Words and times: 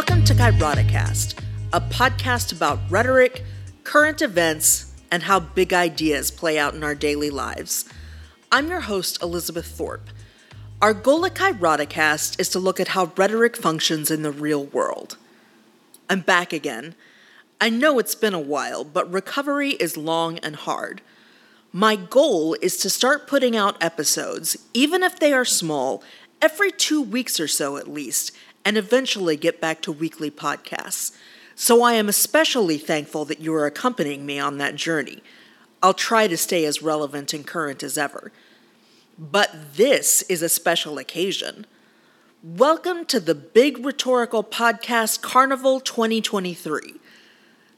Welcome 0.00 0.24
to 0.24 0.34
Kairoticast, 0.34 1.38
a 1.74 1.80
podcast 1.82 2.52
about 2.52 2.78
rhetoric, 2.88 3.44
current 3.84 4.22
events, 4.22 4.94
and 5.10 5.24
how 5.24 5.40
big 5.40 5.74
ideas 5.74 6.30
play 6.30 6.58
out 6.58 6.72
in 6.72 6.82
our 6.82 6.94
daily 6.94 7.28
lives. 7.28 7.84
I'm 8.50 8.70
your 8.70 8.80
host, 8.80 9.22
Elizabeth 9.22 9.66
Thorpe. 9.66 10.08
Our 10.80 10.94
goal 10.94 11.26
at 11.26 11.34
Kairoticast 11.34 12.40
is 12.40 12.48
to 12.48 12.58
look 12.58 12.80
at 12.80 12.88
how 12.88 13.12
rhetoric 13.14 13.58
functions 13.58 14.10
in 14.10 14.22
the 14.22 14.32
real 14.32 14.64
world. 14.64 15.18
I'm 16.08 16.20
back 16.20 16.54
again. 16.54 16.94
I 17.60 17.68
know 17.68 17.98
it's 17.98 18.14
been 18.14 18.32
a 18.32 18.40
while, 18.40 18.84
but 18.84 19.12
recovery 19.12 19.72
is 19.72 19.98
long 19.98 20.38
and 20.38 20.56
hard. 20.56 21.02
My 21.74 21.94
goal 21.94 22.56
is 22.62 22.78
to 22.78 22.88
start 22.88 23.26
putting 23.26 23.54
out 23.54 23.76
episodes, 23.84 24.56
even 24.72 25.02
if 25.02 25.20
they 25.20 25.34
are 25.34 25.44
small, 25.44 26.02
every 26.40 26.70
two 26.70 27.02
weeks 27.02 27.38
or 27.38 27.46
so 27.46 27.76
at 27.76 27.86
least, 27.86 28.32
and 28.64 28.76
eventually 28.76 29.36
get 29.36 29.60
back 29.60 29.80
to 29.82 29.92
weekly 29.92 30.30
podcasts. 30.30 31.16
So 31.54 31.82
I 31.82 31.94
am 31.94 32.08
especially 32.08 32.78
thankful 32.78 33.24
that 33.26 33.40
you 33.40 33.54
are 33.54 33.66
accompanying 33.66 34.24
me 34.24 34.38
on 34.38 34.58
that 34.58 34.76
journey. 34.76 35.22
I'll 35.82 35.94
try 35.94 36.26
to 36.26 36.36
stay 36.36 36.64
as 36.64 36.82
relevant 36.82 37.32
and 37.32 37.46
current 37.46 37.82
as 37.82 37.98
ever. 37.98 38.32
But 39.18 39.74
this 39.76 40.22
is 40.22 40.42
a 40.42 40.48
special 40.48 40.98
occasion. 40.98 41.66
Welcome 42.42 43.04
to 43.06 43.20
the 43.20 43.34
Big 43.34 43.84
Rhetorical 43.84 44.42
Podcast 44.42 45.20
Carnival 45.20 45.80
2023. 45.80 46.94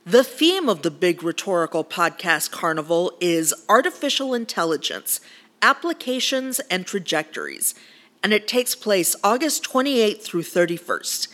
The 0.04 0.24
theme 0.24 0.68
of 0.68 0.82
the 0.82 0.90
Big 0.90 1.22
Rhetorical 1.22 1.84
Podcast 1.84 2.50
Carnival 2.50 3.12
is 3.20 3.54
artificial 3.68 4.34
intelligence, 4.34 5.20
applications, 5.60 6.58
and 6.70 6.86
trajectories 6.86 7.74
and 8.22 8.32
it 8.32 8.46
takes 8.46 8.74
place 8.74 9.16
August 9.24 9.64
28th 9.64 10.22
through 10.22 10.42
31st. 10.42 11.28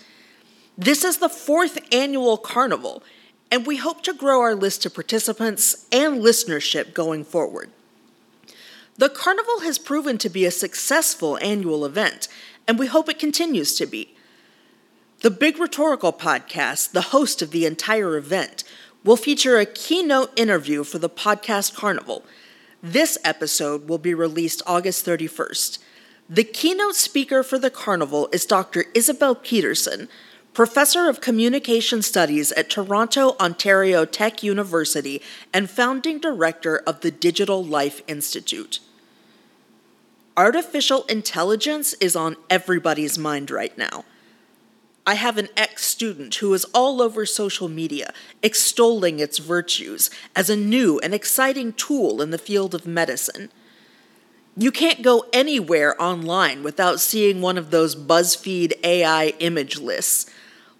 This 0.77 1.05
is 1.05 1.19
the 1.19 1.29
fourth 1.29 1.79
annual 1.93 2.37
carnival, 2.37 3.03
and 3.51 3.67
we 3.67 3.77
hope 3.77 4.03
to 4.05 4.15
grow 4.15 4.41
our 4.41 4.55
list 4.55 4.87
of 4.87 4.95
participants 4.95 5.87
and 5.91 6.23
listenership 6.23 6.95
going 6.95 7.25
forward. 7.25 7.71
The 8.97 9.09
carnival 9.09 9.61
has 9.61 9.79
proven 9.79 10.19
to 10.19 10.29
be 10.29 10.45
a 10.45 10.51
successful 10.51 11.39
annual 11.39 11.85
event, 11.85 12.29
and 12.67 12.79
we 12.79 12.87
hope 12.87 13.09
it 13.09 13.19
continues 13.19 13.75
to 13.75 13.87
be. 13.87 14.15
The 15.21 15.31
Big 15.31 15.59
Rhetorical 15.59 16.13
podcast, 16.13 16.93
the 16.93 17.11
host 17.11 17.43
of 17.43 17.51
the 17.51 17.67
entire 17.67 18.17
event, 18.17 18.63
will 19.05 19.17
feature 19.17 19.59
a 19.59 19.67
keynote 19.67 20.31
interview 20.39 20.85
for 20.85 20.99
the 20.99 21.09
podcast 21.09 21.75
carnival. 21.75 22.25
This 22.83 23.19
episode 23.25 23.89
will 23.89 23.99
be 23.99 24.15
released 24.15 24.63
August 24.67 25.05
31st. 25.05 25.79
The 26.31 26.45
keynote 26.45 26.95
speaker 26.95 27.43
for 27.43 27.59
the 27.59 27.71
carnival 27.71 28.29
is 28.33 28.45
Dr. 28.45 28.85
Isabel 28.93 29.35
Pedersen, 29.35 30.11
professor 30.53 31.09
of 31.09 31.23
communication 31.23 32.03
studies 32.03 32.53
at 32.53 32.69
Toronto, 32.69 33.35
Ontario 33.41 34.05
Tech 34.05 34.43
University, 34.43 35.23
and 35.55 35.71
founding 35.71 36.19
director 36.19 36.83
of 36.87 37.01
the 37.01 37.11
Digital 37.11 37.65
Life 37.65 38.03
Institute. 38.07 38.81
Artificial 40.37 41.05
intelligence 41.05 41.95
is 41.95 42.15
on 42.15 42.37
everybody's 42.51 43.17
mind 43.17 43.51
right 43.51 43.77
now. 43.79 44.05
I 45.07 45.15
have 45.15 45.39
an 45.39 45.49
ex 45.57 45.87
student 45.87 46.35
who 46.35 46.53
is 46.53 46.67
all 46.75 47.01
over 47.01 47.25
social 47.25 47.71
media, 47.71 48.13
extolling 48.43 49.19
its 49.19 49.39
virtues 49.39 50.11
as 50.37 50.51
a 50.51 50.57
new 50.57 50.99
and 50.99 51.15
exciting 51.15 51.73
tool 51.73 52.21
in 52.21 52.29
the 52.33 52.37
field 52.37 52.75
of 52.75 52.87
medicine. 52.87 53.51
You 54.61 54.73
can't 54.73 55.03
go 55.03 55.25
anywhere 55.33 56.01
online 56.03 56.65
without 56.65 56.99
seeing 56.99 57.41
one 57.41 57.57
of 57.57 57.71
those 57.71 57.95
BuzzFeed 57.95 58.73
AI 58.83 59.29
image 59.39 59.79
lists. 59.79 60.29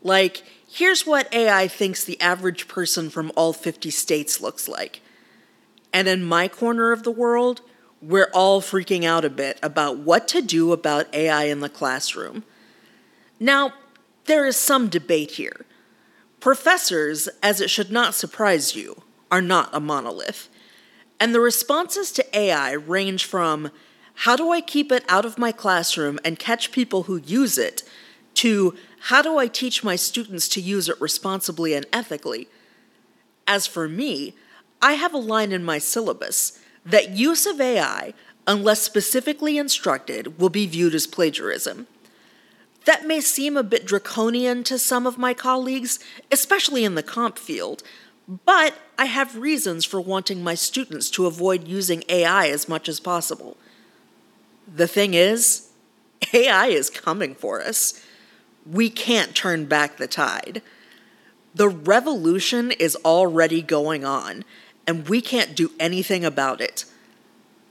Like, 0.03 0.43
here's 0.69 1.07
what 1.07 1.33
AI 1.33 1.69
thinks 1.69 2.03
the 2.03 2.21
average 2.21 2.67
person 2.67 3.09
from 3.09 3.31
all 3.37 3.53
50 3.53 3.91
states 3.91 4.41
looks 4.41 4.67
like. 4.67 5.01
And 5.93 6.09
in 6.09 6.25
my 6.25 6.49
corner 6.49 6.91
of 6.91 7.05
the 7.05 7.13
world, 7.13 7.61
we're 8.03 8.31
all 8.35 8.61
freaking 8.61 9.05
out 9.05 9.25
a 9.25 9.31
bit 9.31 9.61
about 9.63 9.99
what 9.99 10.27
to 10.29 10.43
do 10.43 10.73
about 10.73 11.15
AI 11.15 11.45
in 11.45 11.61
the 11.61 11.69
classroom. 11.69 12.43
Now, 13.39 13.75
there 14.25 14.45
is 14.45 14.57
some 14.57 14.89
debate 14.89 15.33
here. 15.33 15.67
Professors, 16.41 17.29
as 17.45 17.61
it 17.61 17.71
should 17.71 17.93
not 17.93 18.17
surprise 18.17 18.75
you, 18.75 19.05
are 19.31 19.43
not 19.43 19.71
a 19.73 19.79
monolith. 19.79 20.49
And 21.21 21.35
the 21.35 21.41
responses 21.41 22.13
to 22.13 22.39
AI 22.39 22.73
range 22.73 23.25
from 23.25 23.71
how 24.23 24.37
do 24.37 24.51
I 24.51 24.61
keep 24.61 24.91
it 24.91 25.05
out 25.09 25.25
of 25.25 25.39
my 25.39 25.53
classroom 25.53 26.19
and 26.25 26.39
catch 26.39 26.73
people 26.73 27.05
who 27.05 27.19
use 27.19 27.59
it 27.59 27.83
to 28.35 28.77
how 29.01 29.23
do 29.23 29.39
I 29.39 29.47
teach 29.47 29.85
my 29.85 29.97
students 29.97 30.49
to 30.49 30.61
use 30.61 30.89
it 30.89 31.01
responsibly 31.01 31.75
and 31.75 31.87
ethically. 31.93 32.49
As 33.47 33.67
for 33.67 33.89
me, 33.89 34.35
I 34.81 34.95
have 34.95 35.15
a 35.15 35.19
line 35.19 35.53
in 35.53 35.65
my 35.65 35.79
syllabus 35.79 36.61
that 36.85 37.11
use 37.11 37.47
of 37.47 37.61
AI, 37.61 38.15
unless 38.47 38.83
specifically 38.83 39.59
instructed, 39.59 40.39
will 40.39 40.51
be 40.51 40.67
viewed 40.67 40.95
as 40.95 41.07
plagiarism. 41.07 41.87
That 42.85 43.07
may 43.07 43.21
seem 43.21 43.57
a 43.57 43.63
bit 43.63 43.85
draconian 43.85 44.65
to 44.65 44.79
some 44.79 45.07
of 45.07 45.19
my 45.19 45.35
colleagues, 45.35 45.99
especially 46.31 46.85
in 46.85 46.95
the 46.95 47.03
comp 47.03 47.39
field, 47.39 47.83
but 48.29 48.79
I 48.99 49.07
have 49.07 49.37
reasons 49.37 49.87
for 49.87 50.01
wanting 50.01 50.45
my 50.45 50.55
students 50.55 51.09
to 51.11 51.27
avoid 51.27 51.67
using 51.67 52.05
AI 52.11 52.49
as 52.49 52.69
much 52.69 52.89
as 52.89 53.01
possible. 53.01 53.57
The 54.73 54.87
thing 54.87 55.15
is, 55.15 55.71
AI 56.35 56.67
is 56.67 56.91
coming 56.91 57.35
for 57.35 57.63
us. 57.63 58.05
We 58.71 58.91
can't 58.91 59.35
turn 59.35 59.65
back 59.65 59.97
the 59.97 60.07
tide. 60.07 60.61
The 61.55 61.71
revolution 61.71 62.71
is 62.73 62.97
already 62.97 63.63
going 63.63 64.05
on, 64.05 64.45
and 64.87 65.09
we 65.09 65.23
can't 65.23 65.57
do 65.57 65.73
anything 65.81 66.23
about 66.23 66.61
it. 66.61 66.85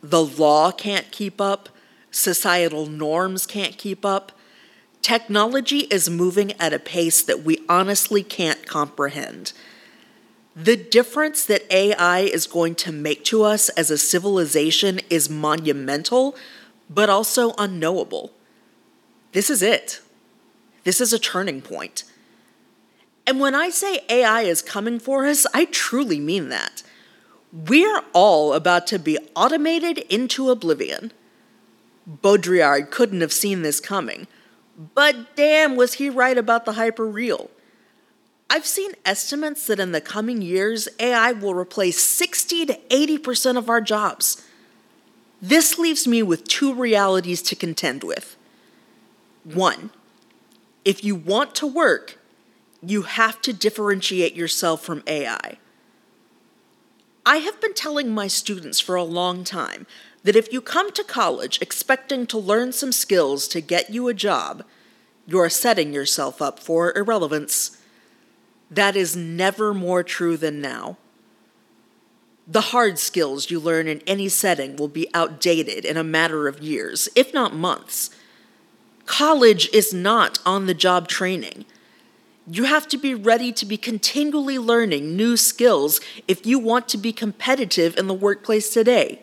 The 0.02 0.26
law 0.26 0.72
can't 0.72 1.12
keep 1.12 1.40
up, 1.40 1.70
societal 2.10 2.88
norms 2.88 3.46
can't 3.46 3.78
keep 3.78 4.04
up. 4.04 4.32
Technology 5.04 5.82
is 5.92 6.10
moving 6.10 6.54
at 6.54 6.74
a 6.74 6.80
pace 6.80 7.22
that 7.22 7.44
we 7.44 7.64
honestly 7.70 8.24
can't 8.24 8.66
comprehend. 8.66 9.54
The 10.60 10.76
difference 10.76 11.46
that 11.46 11.72
AI 11.72 12.22
is 12.22 12.48
going 12.48 12.74
to 12.76 12.92
make 12.92 13.24
to 13.26 13.44
us 13.44 13.70
as 13.70 13.92
a 13.92 13.98
civilization 13.98 15.00
is 15.08 15.30
monumental, 15.30 16.36
but 16.90 17.12
also 17.12 17.54
unknowable. 17.60 18.32
This 19.34 19.52
is 19.52 19.62
it. 19.62 20.02
This 20.84 21.00
is 21.00 21.14
a 21.14 21.20
turning 21.20 21.62
point. 21.62 22.06
And 23.28 23.40
when 23.40 23.54
I 23.54 23.70
say 23.70 24.00
AI 24.10 24.42
is 24.42 24.64
coming 24.64 24.98
for 24.98 25.28
us, 25.28 25.46
I 25.54 25.66
truly 25.66 26.20
mean 26.20 26.50
that. 26.50 26.82
We're 27.54 28.02
all 28.14 28.56
about 28.56 28.88
to 28.88 28.98
be 28.98 29.20
automated 29.36 30.00
into 30.10 30.50
oblivion. 30.50 31.12
Baudrillard 32.10 32.90
couldn't 32.90 33.22
have 33.22 33.34
seen 33.34 33.62
this 33.62 33.80
coming, 33.80 34.26
but 34.96 35.36
damn, 35.36 35.76
was 35.76 35.96
he 35.96 36.10
right 36.10 36.38
about 36.38 36.66
the 36.66 36.72
hyperreal. 36.72 37.50
I've 38.50 38.66
seen 38.66 38.94
estimates 39.06 39.68
that 39.68 39.80
in 39.80 39.92
the 39.92 40.02
coming 40.02 40.42
years, 40.42 40.88
AI 41.00 41.34
will 41.34 41.54
replace 41.54 42.02
60 42.02 42.66
to 42.68 42.80
80% 42.90 43.58
of 43.58 43.70
our 43.70 43.82
jobs. 43.82 44.44
This 45.42 45.78
leaves 45.78 46.08
me 46.08 46.24
with 46.24 46.48
two 46.48 46.74
realities 46.74 47.42
to 47.44 47.56
contend 47.56 48.04
with. 48.04 48.38
One, 49.44 49.92
if 50.86 51.04
you 51.04 51.16
want 51.16 51.54
to 51.56 51.68
work, 51.68 52.18
you 52.82 53.04
have 53.04 53.42
to 53.42 53.54
differentiate 53.54 54.36
yourself 54.36 54.82
from 54.82 55.04
AI. 55.08 55.58
I 57.26 57.38
have 57.38 57.60
been 57.60 57.74
telling 57.74 58.10
my 58.10 58.28
students 58.28 58.80
for 58.80 58.96
a 58.96 59.04
long 59.04 59.44
time 59.44 59.86
that 60.24 60.36
if 60.36 60.54
you 60.54 60.62
come 60.62 60.92
to 60.94 61.04
college 61.04 61.62
expecting 61.62 62.26
to 62.28 62.38
learn 62.38 62.72
some 62.72 62.92
skills 62.92 63.48
to 63.50 63.62
get 63.62 63.90
you 63.90 64.08
a 64.08 64.14
job, 64.14 64.64
you're 65.26 65.50
setting 65.50 65.94
yourself 65.94 66.42
up 66.42 66.60
for 66.60 66.98
irrelevance. 66.98 67.77
That 68.70 68.96
is 68.96 69.16
never 69.16 69.74
more 69.74 70.04
true 70.04 70.38
than 70.38 70.62
now. 70.62 70.98
The 72.48 72.62
hard 72.62 72.98
skills 72.98 73.52
you 73.52 73.60
learn 73.60 73.88
in 73.88 74.02
any 74.08 74.30
setting 74.30 74.78
will 74.78 74.88
be 74.88 75.10
outdated 75.14 75.84
in 75.84 75.98
a 75.98 76.04
matter 76.04 76.48
of 76.48 76.62
years, 76.62 77.10
if 77.16 77.34
not 77.34 77.54
months. 77.54 78.10
College 79.06 79.70
is 79.74 79.94
not 79.94 80.40
on 80.46 80.66
the 80.66 80.74
job 80.74 81.08
training. 81.08 81.66
You 82.50 82.64
have 82.64 82.88
to 82.90 82.98
be 82.98 83.14
ready 83.14 83.52
to 83.52 83.66
be 83.66 83.76
continually 83.76 84.58
learning 84.58 85.18
new 85.18 85.36
skills 85.36 86.00
if 86.28 86.46
you 86.46 86.58
want 86.60 86.88
to 86.90 86.98
be 86.98 87.12
competitive 87.12 87.98
in 87.98 88.08
the 88.08 88.14
workplace 88.14 88.70
today. 88.70 89.20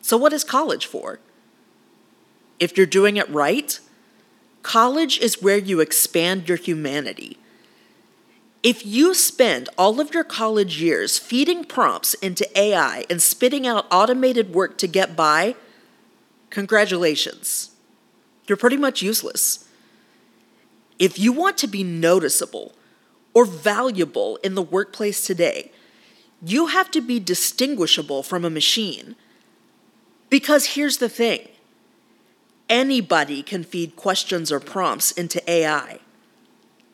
So, 0.00 0.16
what 0.16 0.32
is 0.32 0.44
college 0.44 0.86
for? 0.86 1.20
If 2.58 2.76
you're 2.76 2.86
doing 2.86 3.18
it 3.18 3.28
right, 3.28 3.78
college 4.62 5.18
is 5.18 5.42
where 5.42 5.58
you 5.58 5.80
expand 5.80 6.48
your 6.48 6.58
humanity. 6.58 7.36
If 8.62 8.84
you 8.84 9.14
spend 9.14 9.70
all 9.78 10.00
of 10.00 10.12
your 10.12 10.24
college 10.24 10.82
years 10.82 11.18
feeding 11.18 11.64
prompts 11.64 12.12
into 12.14 12.46
AI 12.58 13.06
and 13.08 13.22
spitting 13.22 13.66
out 13.66 13.86
automated 13.90 14.52
work 14.52 14.76
to 14.78 14.86
get 14.86 15.16
by, 15.16 15.54
congratulations. 16.50 17.70
You're 18.46 18.58
pretty 18.58 18.76
much 18.76 19.00
useless. 19.00 19.66
If 20.98 21.18
you 21.18 21.32
want 21.32 21.56
to 21.58 21.66
be 21.66 21.82
noticeable 21.82 22.74
or 23.32 23.46
valuable 23.46 24.36
in 24.44 24.54
the 24.54 24.62
workplace 24.62 25.24
today, 25.26 25.72
you 26.44 26.66
have 26.66 26.90
to 26.90 27.00
be 27.00 27.18
distinguishable 27.18 28.22
from 28.22 28.44
a 28.44 28.50
machine. 28.50 29.16
Because 30.28 30.74
here's 30.74 30.98
the 30.98 31.08
thing 31.08 31.48
anybody 32.68 33.42
can 33.42 33.64
feed 33.64 33.96
questions 33.96 34.52
or 34.52 34.60
prompts 34.60 35.12
into 35.12 35.42
AI. 35.50 36.00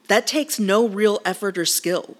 That 0.08 0.26
takes 0.26 0.58
no 0.58 0.86
real 0.86 1.20
effort 1.24 1.58
or 1.58 1.64
skill. 1.64 2.16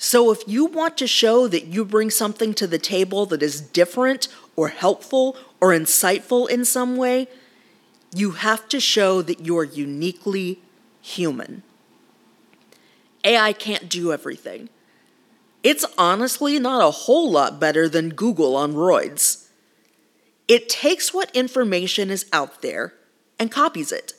So, 0.00 0.30
if 0.30 0.42
you 0.46 0.64
want 0.66 0.96
to 0.98 1.08
show 1.08 1.48
that 1.48 1.66
you 1.66 1.84
bring 1.84 2.10
something 2.10 2.54
to 2.54 2.68
the 2.68 2.78
table 2.78 3.26
that 3.26 3.42
is 3.42 3.60
different 3.60 4.28
or 4.54 4.68
helpful 4.68 5.36
or 5.60 5.70
insightful 5.70 6.48
in 6.48 6.64
some 6.64 6.96
way, 6.96 7.26
you 8.14 8.30
have 8.32 8.68
to 8.68 8.78
show 8.78 9.22
that 9.22 9.40
you 9.40 9.58
are 9.58 9.64
uniquely 9.64 10.60
human. 11.00 11.64
AI 13.24 13.52
can't 13.52 13.88
do 13.88 14.12
everything. 14.12 14.68
It's 15.62 15.84
honestly 15.98 16.58
not 16.60 16.86
a 16.86 16.92
whole 16.92 17.30
lot 17.30 17.58
better 17.58 17.88
than 17.88 18.10
Google 18.10 18.54
on 18.54 18.74
roids. 18.74 19.48
It 20.46 20.68
takes 20.68 21.12
what 21.12 21.34
information 21.34 22.08
is 22.08 22.26
out 22.32 22.62
there 22.62 22.94
and 23.38 23.50
copies 23.50 23.90
it. 23.92 24.14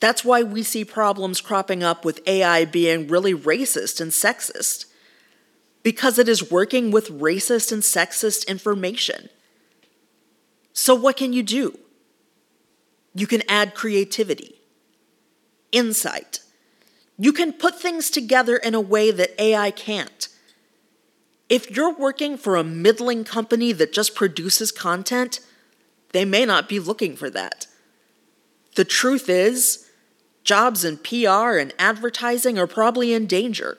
That's 0.00 0.24
why 0.24 0.42
we 0.42 0.62
see 0.62 0.84
problems 0.84 1.40
cropping 1.40 1.82
up 1.82 2.04
with 2.04 2.26
AI 2.26 2.64
being 2.64 3.08
really 3.08 3.34
racist 3.34 4.00
and 4.00 4.10
sexist. 4.10 4.86
Because 5.82 6.18
it 6.18 6.28
is 6.28 6.50
working 6.50 6.90
with 6.90 7.08
racist 7.08 7.72
and 7.72 7.82
sexist 7.82 8.46
information. 8.46 9.28
So, 10.72 10.94
what 10.94 11.16
can 11.16 11.32
you 11.32 11.42
do? 11.42 11.78
You 13.14 13.26
can 13.26 13.42
add 13.48 13.74
creativity, 13.74 14.60
insight. 15.72 16.40
You 17.18 17.32
can 17.32 17.52
put 17.52 17.80
things 17.80 18.10
together 18.10 18.56
in 18.56 18.74
a 18.74 18.80
way 18.80 19.10
that 19.10 19.40
AI 19.40 19.72
can't. 19.72 20.28
If 21.48 21.70
you're 21.70 21.94
working 21.94 22.36
for 22.36 22.54
a 22.54 22.62
middling 22.62 23.24
company 23.24 23.72
that 23.72 23.92
just 23.92 24.14
produces 24.14 24.70
content, 24.70 25.40
they 26.12 26.24
may 26.24 26.44
not 26.44 26.68
be 26.68 26.78
looking 26.78 27.16
for 27.16 27.30
that. 27.30 27.66
The 28.76 28.84
truth 28.84 29.28
is, 29.28 29.87
Jobs 30.48 30.82
in 30.82 30.96
PR 30.96 31.58
and 31.58 31.74
advertising 31.78 32.58
are 32.58 32.66
probably 32.66 33.12
in 33.12 33.26
danger. 33.26 33.76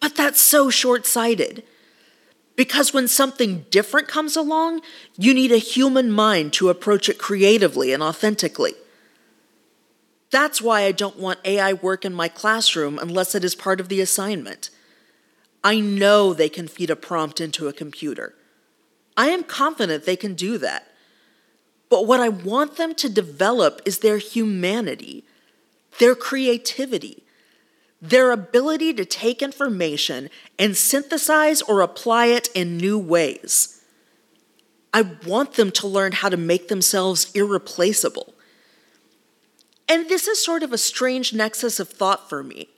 But 0.00 0.16
that's 0.16 0.40
so 0.40 0.70
short 0.70 1.04
sighted. 1.04 1.62
Because 2.56 2.94
when 2.94 3.06
something 3.06 3.66
different 3.68 4.08
comes 4.08 4.34
along, 4.34 4.80
you 5.18 5.34
need 5.34 5.52
a 5.52 5.58
human 5.58 6.10
mind 6.10 6.54
to 6.54 6.70
approach 6.70 7.10
it 7.10 7.18
creatively 7.18 7.92
and 7.92 8.02
authentically. 8.02 8.72
That's 10.30 10.62
why 10.62 10.84
I 10.84 10.92
don't 10.92 11.18
want 11.18 11.40
AI 11.44 11.74
work 11.74 12.02
in 12.02 12.14
my 12.14 12.28
classroom 12.28 12.98
unless 12.98 13.34
it 13.34 13.44
is 13.44 13.54
part 13.54 13.78
of 13.78 13.90
the 13.90 14.00
assignment. 14.00 14.70
I 15.62 15.80
know 15.80 16.32
they 16.32 16.48
can 16.48 16.66
feed 16.66 16.88
a 16.88 16.96
prompt 16.96 17.42
into 17.42 17.68
a 17.68 17.74
computer. 17.74 18.34
I 19.18 19.28
am 19.28 19.44
confident 19.44 20.06
they 20.06 20.16
can 20.16 20.32
do 20.32 20.56
that. 20.56 20.86
But 21.90 22.06
what 22.06 22.20
I 22.20 22.30
want 22.30 22.78
them 22.78 22.94
to 22.94 23.10
develop 23.10 23.82
is 23.84 23.98
their 23.98 24.16
humanity 24.16 25.26
their 25.98 26.14
creativity, 26.14 27.24
their 28.00 28.30
ability 28.30 28.94
to 28.94 29.04
take 29.04 29.42
information 29.42 30.30
and 30.58 30.76
synthesize 30.76 31.62
or 31.62 31.80
apply 31.80 32.26
it 32.26 32.48
in 32.54 32.76
new 32.76 32.98
ways. 32.98 33.82
I 34.94 35.02
want 35.26 35.54
them 35.54 35.70
to 35.72 35.86
learn 35.86 36.12
how 36.12 36.28
to 36.28 36.36
make 36.36 36.68
themselves 36.68 37.30
irreplaceable. 37.32 38.34
And 39.88 40.08
this 40.08 40.28
is 40.28 40.44
sort 40.44 40.62
of 40.62 40.72
a 40.72 40.78
strange 40.78 41.32
nexus 41.32 41.80
of 41.80 41.88
thought 41.88 42.28
for 42.28 42.42
me. 42.42 42.68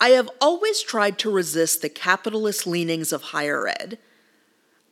I 0.00 0.10
have 0.10 0.30
always 0.40 0.80
tried 0.80 1.18
to 1.20 1.30
resist 1.30 1.82
the 1.82 1.88
capitalist 1.88 2.66
leanings 2.66 3.12
of 3.12 3.22
higher 3.22 3.66
ed. 3.66 3.98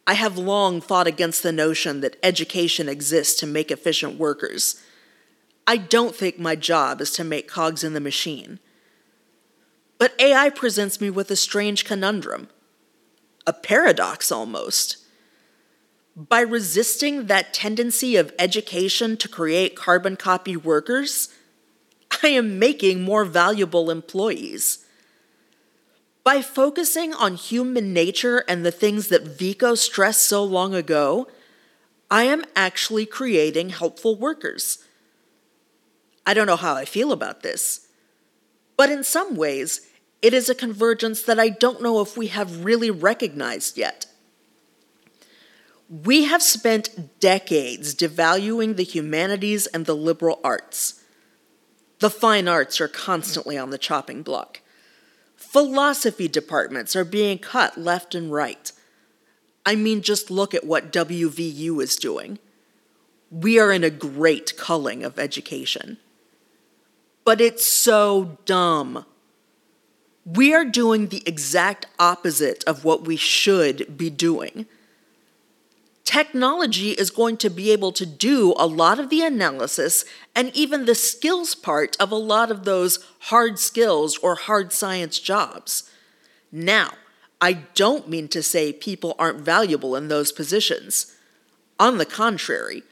I 0.06 0.14
have 0.14 0.38
long 0.38 0.80
fought 0.80 1.06
against 1.06 1.42
the 1.42 1.52
notion 1.52 2.00
that 2.00 2.16
education 2.22 2.88
exists 2.88 3.38
to 3.40 3.46
make 3.46 3.70
efficient 3.70 4.18
workers. 4.18 4.80
I 5.66 5.76
don't 5.76 6.14
think 6.14 6.38
my 6.38 6.54
job 6.54 7.00
is 7.00 7.10
to 7.12 7.24
make 7.24 7.48
cogs 7.48 7.82
in 7.82 7.92
the 7.92 8.00
machine. 8.00 8.60
But 9.98 10.14
AI 10.20 10.50
presents 10.50 11.00
me 11.00 11.10
with 11.10 11.30
a 11.30 11.36
strange 11.36 11.84
conundrum, 11.84 12.48
a 13.46 13.52
paradox 13.52 14.30
almost. 14.30 14.98
By 16.14 16.40
resisting 16.40 17.26
that 17.26 17.52
tendency 17.52 18.16
of 18.16 18.32
education 18.38 19.16
to 19.16 19.28
create 19.28 19.74
carbon 19.74 20.16
copy 20.16 20.56
workers, 20.56 21.30
I 22.22 22.28
am 22.28 22.58
making 22.58 23.02
more 23.02 23.24
valuable 23.24 23.90
employees. 23.90 24.84
By 26.24 26.42
focusing 26.42 27.12
on 27.12 27.34
human 27.34 27.92
nature 27.92 28.44
and 28.48 28.64
the 28.64 28.70
things 28.70 29.08
that 29.08 29.22
Vico 29.22 29.74
stressed 29.74 30.22
so 30.22 30.42
long 30.42 30.74
ago, 30.74 31.28
I 32.10 32.24
am 32.24 32.44
actually 32.54 33.06
creating 33.06 33.70
helpful 33.70 34.16
workers 34.16 34.85
I 36.26 36.34
don't 36.34 36.48
know 36.48 36.56
how 36.56 36.74
I 36.74 36.84
feel 36.84 37.12
about 37.12 37.42
this. 37.42 37.86
But 38.76 38.90
in 38.90 39.04
some 39.04 39.36
ways, 39.36 39.88
it 40.20 40.34
is 40.34 40.48
a 40.48 40.54
convergence 40.54 41.22
that 41.22 41.38
I 41.38 41.48
don't 41.48 41.80
know 41.80 42.00
if 42.00 42.16
we 42.16 42.26
have 42.26 42.64
really 42.64 42.90
recognized 42.90 43.78
yet. 43.78 44.06
We 45.88 46.24
have 46.24 46.42
spent 46.42 47.20
decades 47.20 47.94
devaluing 47.94 48.74
the 48.74 48.82
humanities 48.82 49.68
and 49.68 49.86
the 49.86 49.94
liberal 49.94 50.40
arts. 50.42 51.00
The 52.00 52.10
fine 52.10 52.48
arts 52.48 52.80
are 52.80 52.88
constantly 52.88 53.56
on 53.56 53.70
the 53.70 53.78
chopping 53.78 54.22
block. 54.22 54.60
Philosophy 55.36 56.26
departments 56.26 56.96
are 56.96 57.04
being 57.04 57.38
cut 57.38 57.78
left 57.78 58.14
and 58.16 58.32
right. 58.32 58.72
I 59.64 59.76
mean, 59.76 60.02
just 60.02 60.30
look 60.30 60.54
at 60.54 60.66
what 60.66 60.92
WVU 60.92 61.80
is 61.80 61.96
doing. 61.96 62.38
We 63.30 63.58
are 63.58 63.70
in 63.70 63.84
a 63.84 63.90
great 63.90 64.56
culling 64.56 65.04
of 65.04 65.18
education 65.18 65.98
but 67.26 67.40
it's 67.40 67.66
so 67.66 68.38
dumb. 68.46 69.04
We 70.24 70.54
are 70.54 70.64
doing 70.64 71.08
the 71.08 71.24
exact 71.26 71.86
opposite 71.98 72.62
of 72.64 72.84
what 72.84 73.02
we 73.04 73.16
should 73.16 73.98
be 73.98 74.10
doing. 74.10 74.66
Technology 76.04 76.92
is 76.92 77.10
going 77.10 77.36
to 77.38 77.50
be 77.50 77.72
able 77.72 77.90
to 77.90 78.06
do 78.06 78.54
a 78.56 78.66
lot 78.66 79.00
of 79.00 79.10
the 79.10 79.22
analysis 79.22 80.04
and 80.36 80.54
even 80.54 80.84
the 80.84 80.94
skills 80.94 81.56
part 81.56 81.96
of 81.98 82.12
a 82.12 82.16
lot 82.16 82.52
of 82.52 82.64
those 82.64 83.04
hard 83.22 83.58
skills 83.58 84.16
or 84.18 84.36
hard 84.36 84.72
science 84.72 85.18
jobs. 85.18 85.90
Now, 86.52 86.92
I 87.40 87.64
don't 87.74 88.08
mean 88.08 88.28
to 88.28 88.42
say 88.42 88.72
people 88.72 89.16
aren't 89.18 89.40
valuable 89.40 89.96
in 89.96 90.06
those 90.06 90.30
positions. 90.30 91.16
On 91.80 91.98
the 91.98 92.06
contrary, 92.06 92.84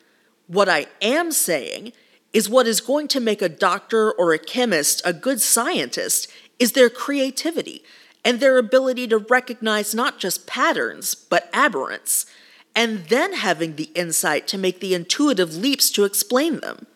what 0.49 0.69
I 0.69 0.87
am 1.01 1.31
saying 1.31 1.93
is 2.35 2.49
what 2.49 2.67
is 2.67 2.81
going 2.83 3.09
to 3.09 3.21
make 3.21 3.41
a 3.41 3.49
doctor 3.49 4.11
or 4.11 4.35
a 4.35 4.39
chemist 4.39 5.01
a 5.05 5.13
good 5.13 5.41
scientist 5.41 6.29
is 6.59 6.73
their 6.73 6.91
creativity 6.91 7.83
and 8.25 8.41
their 8.41 8.59
ability 8.59 9.07
to 9.07 9.19
recognize 9.19 9.95
not 9.95 10.19
just 10.19 10.47
patterns, 10.47 11.15
but 11.15 11.51
aberrants, 11.53 12.27
and 12.75 13.07
then 13.07 13.35
having 13.35 13.77
the 13.77 13.91
insight 13.95 14.49
to 14.49 14.59
make 14.59 14.81
the 14.81 14.95
intuitive 14.95 15.55
leaps 15.55 15.91
to 15.91 16.05
explain 16.05 16.61
them. 16.61 16.87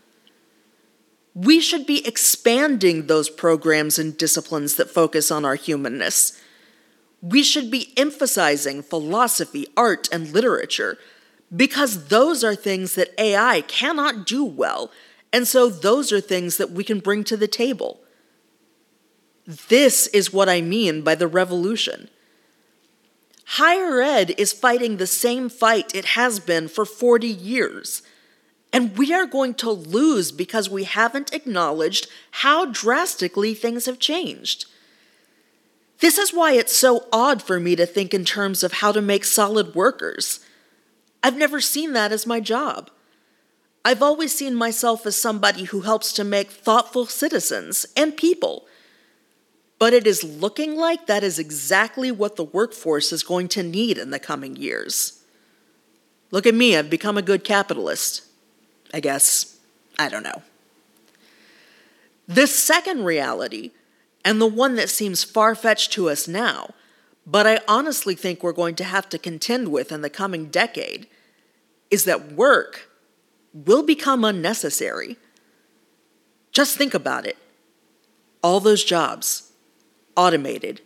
We 1.35 1.61
should 1.61 1.87
be 1.87 2.04
expanding 2.07 3.07
those 3.07 3.30
programs 3.30 3.99
and 3.99 4.16
disciplines 4.16 4.75
that 4.75 4.90
focus 4.90 5.30
on 5.30 5.45
our 5.45 5.54
humanness. 5.54 6.40
We 7.21 7.42
should 7.42 7.71
be 7.71 7.92
emphasizing 7.97 8.83
philosophy, 8.83 9.68
art, 9.76 10.09
and 10.11 10.33
literature 10.33 10.99
because 11.54 12.09
those 12.09 12.42
are 12.42 12.54
things 12.54 12.95
that 12.97 13.14
AI 13.18 13.61
cannot 13.62 14.26
do 14.26 14.45
well 14.45 14.90
and 15.32 15.47
so 15.47 15.68
those 15.68 16.12
are 16.12 16.20
things 16.20 16.56
that 16.56 16.70
we 16.70 16.85
can 16.85 17.00
bring 17.00 17.25
to 17.25 17.37
the 17.37 17.49
table. 17.49 18.00
This 19.47 20.06
is 20.08 20.32
what 20.32 20.49
I 20.49 20.61
mean 20.61 21.02
by 21.02 21.14
the 21.14 21.26
revolution. 21.26 22.08
Higher 23.52 24.02
ed 24.02 24.35
is 24.37 24.52
fighting 24.52 24.97
the 24.97 25.06
same 25.06 25.49
fight 25.49 25.94
it 25.94 26.04
has 26.04 26.38
been 26.38 26.68
for 26.68 26.85
40 26.85 27.26
years. 27.26 28.02
And 28.73 28.97
we 28.99 29.14
are 29.14 29.25
going 29.25 29.54
to 29.54 29.70
lose 29.70 30.32
because 30.32 30.68
we 30.68 30.85
haven't 30.85 31.32
acknowledged 31.32 32.08
how 32.30 32.66
drastically 32.66 33.54
things 33.54 33.87
have 33.87 33.99
changed. 33.99 34.66
This 36.00 36.18
is 36.18 36.35
why 36.35 36.52
it's 36.52 36.76
so 36.76 37.06
odd 37.11 37.42
for 37.42 37.58
me 37.58 37.75
to 37.76 37.87
think 37.87 38.12
in 38.12 38.25
terms 38.25 38.62
of 38.62 38.75
how 38.75 38.92
to 38.92 39.00
make 39.00 39.25
solid 39.25 39.75
workers. 39.75 40.40
I've 41.23 41.37
never 41.37 41.61
seen 41.61 41.94
that 41.94 42.12
as 42.12 42.26
my 42.26 42.40
job. 42.40 42.90
I've 43.88 44.02
always 44.02 44.37
seen 44.37 44.54
myself 44.54 45.07
as 45.07 45.16
somebody 45.16 45.64
who 45.64 45.80
helps 45.80 46.12
to 46.12 46.23
make 46.23 46.50
thoughtful 46.50 47.07
citizens 47.07 47.87
and 47.97 48.14
people. 48.14 48.66
But 49.78 49.95
it 49.95 50.07
is 50.07 50.23
looking 50.23 50.76
like 50.76 51.07
that 51.07 51.25
is 51.25 51.38
exactly 51.38 52.12
what 52.12 52.37
the 52.37 52.45
workforce 52.45 53.12
is 53.12 53.23
going 53.23 53.49
to 53.49 53.62
need 53.62 53.97
in 53.97 54.11
the 54.11 54.18
coming 54.18 54.57
years. 54.57 55.23
Look 56.30 56.47
at 56.47 56.54
me, 56.54 56.76
I've 56.76 56.90
become 56.90 57.16
a 57.16 57.23
good 57.23 57.45
capitalist. 57.45 58.26
I 58.92 59.00
guess. 59.00 59.57
I 59.99 60.11
don't 60.11 60.23
know. 60.23 60.42
This 62.26 62.54
second 62.54 63.07
reality, 63.07 63.71
and 64.23 64.38
the 64.38 64.47
one 64.47 64.75
that 64.75 64.90
seems 64.90 65.25
far 65.25 65.54
fetched 65.54 65.92
to 65.92 66.11
us 66.11 66.28
now, 66.28 66.75
but 67.26 67.47
I 67.47 67.61
honestly 67.66 68.14
think 68.14 68.42
we're 68.42 68.52
going 68.52 68.75
to 68.75 68.85
have 68.85 69.09
to 69.09 69.18
contend 69.18 69.68
with 69.68 69.90
in 69.90 70.02
the 70.02 70.11
coming 70.11 70.50
decade, 70.50 71.07
is 71.90 72.04
that 72.04 72.33
work 72.33 72.88
will 73.52 73.83
become 73.83 74.25
unnecessary. 74.25 75.17
Just 76.52 76.76
think 76.76 76.95
about 76.95 77.26
it. 77.26 77.37
All 78.43 78.61
those 78.61 78.85
jobs, 78.85 79.52
automated. 80.17 80.81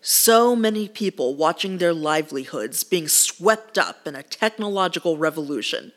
So 0.00 0.56
many 0.56 0.88
people 0.88 1.34
watching 1.34 1.78
their 1.78 1.92
livelihoods 1.92 2.84
being 2.84 3.08
swept 3.08 3.76
up 3.76 4.06
in 4.06 4.14
a 4.14 4.22
technological 4.22 5.18
revolution. 5.18 5.92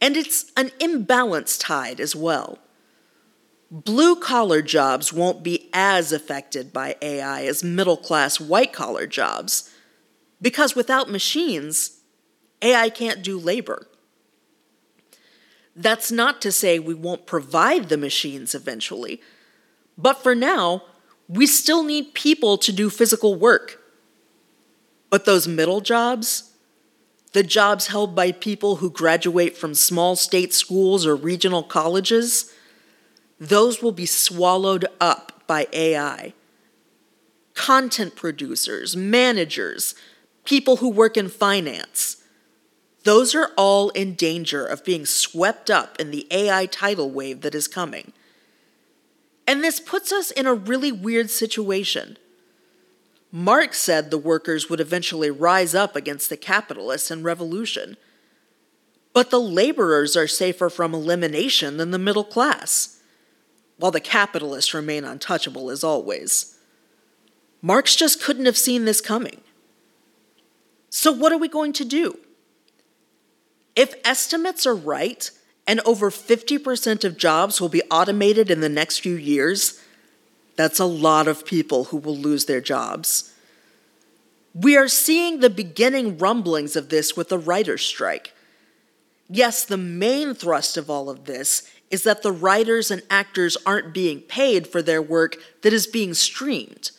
And 0.00 0.16
it's 0.16 0.50
an 0.56 0.70
imbalanced 0.80 1.60
tide 1.60 2.00
as 2.00 2.16
well. 2.16 2.58
Blue 3.70 4.16
collar 4.16 4.60
jobs 4.60 5.12
won't 5.12 5.42
be 5.42 5.68
as 5.72 6.12
affected 6.12 6.72
by 6.72 6.96
AI 7.00 7.44
as 7.44 7.64
middle 7.64 7.96
class 7.96 8.38
white 8.38 8.72
collar 8.72 9.06
jobs, 9.06 9.70
because 10.42 10.76
without 10.76 11.10
machines, 11.10 12.00
AI 12.60 12.90
can't 12.90 13.22
do 13.22 13.38
labor. 13.38 13.88
That's 15.76 16.12
not 16.12 16.40
to 16.42 16.52
say 16.52 16.78
we 16.78 16.94
won't 16.94 17.26
provide 17.26 17.88
the 17.88 17.96
machines 17.96 18.54
eventually, 18.54 19.20
but 19.98 20.22
for 20.22 20.34
now, 20.34 20.82
we 21.28 21.46
still 21.46 21.82
need 21.82 22.14
people 22.14 22.58
to 22.58 22.72
do 22.72 22.90
physical 22.90 23.34
work. 23.34 23.80
But 25.10 25.24
those 25.24 25.48
middle 25.48 25.80
jobs, 25.80 26.52
the 27.32 27.42
jobs 27.42 27.88
held 27.88 28.14
by 28.14 28.32
people 28.32 28.76
who 28.76 28.90
graduate 28.90 29.56
from 29.56 29.74
small 29.74 30.16
state 30.16 30.52
schools 30.52 31.06
or 31.06 31.16
regional 31.16 31.62
colleges, 31.62 32.52
those 33.40 33.82
will 33.82 33.92
be 33.92 34.06
swallowed 34.06 34.86
up 35.00 35.42
by 35.46 35.66
AI. 35.72 36.32
Content 37.54 38.16
producers, 38.16 38.96
managers, 38.96 39.94
people 40.44 40.76
who 40.76 40.88
work 40.88 41.16
in 41.16 41.28
finance, 41.28 42.23
those 43.04 43.34
are 43.34 43.52
all 43.56 43.90
in 43.90 44.14
danger 44.14 44.64
of 44.64 44.84
being 44.84 45.06
swept 45.06 45.70
up 45.70 46.00
in 46.00 46.10
the 46.10 46.26
AI 46.30 46.66
tidal 46.66 47.10
wave 47.10 47.42
that 47.42 47.54
is 47.54 47.68
coming. 47.68 48.12
And 49.46 49.62
this 49.62 49.78
puts 49.78 50.10
us 50.10 50.30
in 50.30 50.46
a 50.46 50.54
really 50.54 50.90
weird 50.90 51.30
situation. 51.30 52.16
Marx 53.30 53.78
said 53.78 54.10
the 54.10 54.18
workers 54.18 54.70
would 54.70 54.80
eventually 54.80 55.30
rise 55.30 55.74
up 55.74 55.94
against 55.94 56.30
the 56.30 56.36
capitalists 56.36 57.10
and 57.10 57.24
revolution. 57.24 57.98
But 59.12 59.30
the 59.30 59.40
laborers 59.40 60.16
are 60.16 60.26
safer 60.26 60.70
from 60.70 60.94
elimination 60.94 61.76
than 61.76 61.90
the 61.90 61.98
middle 61.98 62.24
class, 62.24 63.00
while 63.76 63.90
the 63.90 64.00
capitalists 64.00 64.72
remain 64.72 65.04
untouchable 65.04 65.70
as 65.70 65.84
always. 65.84 66.58
Marx 67.60 67.96
just 67.96 68.22
couldn't 68.22 68.46
have 68.46 68.56
seen 68.56 68.86
this 68.86 69.00
coming. 69.00 69.40
So, 70.88 71.12
what 71.12 71.32
are 71.32 71.38
we 71.38 71.48
going 71.48 71.72
to 71.74 71.84
do? 71.84 72.18
If 73.76 73.94
estimates 74.04 74.66
are 74.66 74.74
right, 74.74 75.30
and 75.66 75.80
over 75.84 76.10
50% 76.10 77.04
of 77.04 77.16
jobs 77.16 77.60
will 77.60 77.68
be 77.68 77.82
automated 77.90 78.50
in 78.50 78.60
the 78.60 78.68
next 78.68 78.98
few 78.98 79.16
years, 79.16 79.80
that's 80.56 80.78
a 80.78 80.84
lot 80.84 81.26
of 81.26 81.46
people 81.46 81.84
who 81.84 81.96
will 81.96 82.16
lose 82.16 82.44
their 82.44 82.60
jobs. 82.60 83.32
We 84.54 84.76
are 84.76 84.88
seeing 84.88 85.40
the 85.40 85.50
beginning 85.50 86.18
rumblings 86.18 86.76
of 86.76 86.88
this 86.88 87.16
with 87.16 87.28
the 87.28 87.38
writer's 87.38 87.84
strike. 87.84 88.32
Yes, 89.28 89.64
the 89.64 89.76
main 89.76 90.34
thrust 90.34 90.76
of 90.76 90.88
all 90.88 91.10
of 91.10 91.24
this 91.24 91.68
is 91.90 92.04
that 92.04 92.22
the 92.22 92.32
writers 92.32 92.90
and 92.90 93.02
actors 93.10 93.56
aren't 93.66 93.94
being 93.94 94.20
paid 94.20 94.66
for 94.66 94.82
their 94.82 95.02
work 95.02 95.36
that 95.62 95.72
is 95.72 95.86
being 95.86 96.14
streamed. 96.14 96.90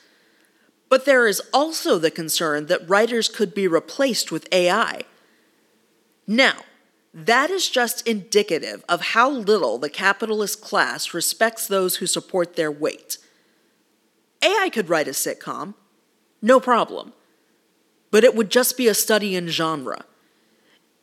But 0.89 1.05
there 1.05 1.27
is 1.27 1.41
also 1.53 1.97
the 1.97 2.11
concern 2.11 2.67
that 2.67 2.89
writers 2.89 3.29
could 3.29 3.53
be 3.53 3.67
replaced 3.67 4.31
with 4.31 4.51
AI. 4.51 5.03
Now, 6.27 6.63
that 7.13 7.49
is 7.49 7.69
just 7.69 8.05
indicative 8.07 8.83
of 8.89 9.01
how 9.01 9.29
little 9.29 9.77
the 9.77 9.89
capitalist 9.89 10.61
class 10.61 11.13
respects 11.13 11.67
those 11.67 11.97
who 11.97 12.07
support 12.07 12.55
their 12.55 12.71
weight. 12.71 13.17
AI 14.43 14.69
could 14.71 14.89
write 14.89 15.07
a 15.07 15.11
sitcom, 15.11 15.75
no 16.41 16.59
problem, 16.59 17.13
but 18.11 18.23
it 18.23 18.35
would 18.35 18.49
just 18.49 18.77
be 18.77 18.87
a 18.87 18.93
study 18.93 19.35
in 19.35 19.47
genre. 19.47 20.05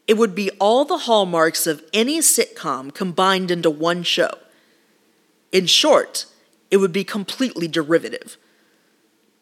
It 0.06 0.18
would 0.18 0.34
be 0.34 0.50
all 0.60 0.84
the 0.84 0.98
hallmarks 0.98 1.66
of 1.66 1.82
any 1.92 2.18
sitcom 2.18 2.92
combined 2.92 3.50
into 3.50 3.70
one 3.70 4.02
show. 4.02 4.30
In 5.50 5.66
short, 5.66 6.26
it 6.70 6.78
would 6.78 6.92
be 6.92 7.04
completely 7.04 7.68
derivative. 7.68 8.36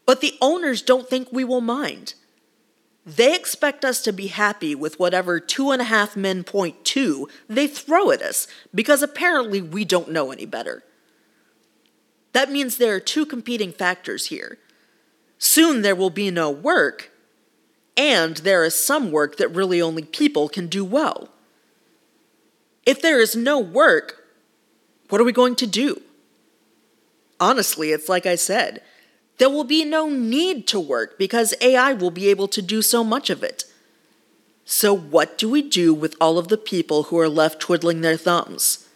But 0.07 0.21
the 0.21 0.35
owners 0.41 0.83
don't 0.83 1.09
think 1.09 1.29
we 1.33 1.45
will 1.45 1.61
mind. 1.61 2.15
They 3.07 3.35
expect 3.35 3.85
us 3.85 4.03
to 4.03 4.13
be 4.13 4.27
happy 4.27 4.75
with 4.75 4.99
whatever 4.99 5.41
two 5.41 5.71
and 5.71 5.81
a 5.81 5.87
half 5.87 6.17
men 6.17 6.45
point 6.45 6.85
two 6.85 7.29
they 7.49 7.67
throw 7.67 8.11
at 8.11 8.23
us 8.23 8.47
because 8.75 9.03
apparently 9.03 9.63
we 9.63 9.85
don't 9.85 10.11
know 10.11 10.31
any 10.31 10.45
better. 10.45 10.85
That 12.33 12.51
means 12.51 12.77
there 12.77 12.95
are 12.95 13.01
two 13.01 13.27
competing 13.27 13.73
factors 13.73 14.27
here. 14.27 14.59
Soon 15.39 15.83
there 15.83 15.97
will 15.97 16.11
be 16.11 16.31
no 16.31 16.51
work, 16.51 17.11
and 17.97 18.37
there 18.39 18.63
is 18.63 18.75
some 18.75 19.11
work 19.11 19.39
that 19.39 19.49
really 19.49 19.81
only 19.81 20.03
people 20.03 20.49
can 20.49 20.67
do 20.67 20.85
well. 20.85 21.31
If 22.87 23.03
there 23.03 23.21
is 23.21 23.35
no 23.35 23.59
work, 23.59 24.27
what 25.09 25.21
are 25.21 25.25
we 25.25 25.33
going 25.33 25.57
to 25.57 25.67
do? 25.67 26.03
Honestly, 27.41 27.91
it's 27.91 28.09
like 28.09 28.27
I 28.27 28.35
said 28.37 28.83
there 29.41 29.49
will 29.49 29.65
be 29.65 29.87
no 29.87 30.11
need 30.11 30.67
to 30.67 30.79
work 30.79 31.17
because 31.17 31.55
AI 31.63 31.95
will 31.95 32.11
be 32.11 32.29
able 32.29 32.47
to 32.49 32.61
do 32.61 32.83
so 32.83 33.03
much 33.03 33.31
of 33.31 33.43
it. 33.43 33.65
So, 34.67 34.95
what 34.95 35.39
do 35.39 35.49
we 35.49 35.63
do 35.63 35.95
with 35.95 36.15
all 36.21 36.37
of 36.37 36.49
the 36.49 36.59
people 36.59 37.05
who 37.05 37.19
are 37.19 37.29
left 37.29 37.59
twiddling 37.59 38.03
their 38.03 38.19
thumbs? 38.19 38.87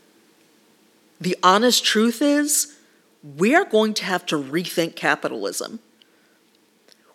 The 1.18 1.34
honest 1.42 1.82
truth 1.82 2.20
is, 2.20 2.76
we 3.22 3.54
are 3.54 3.64
going 3.64 3.94
to 3.94 4.04
have 4.04 4.26
to 4.26 4.36
rethink 4.36 4.96
capitalism. 4.96 5.78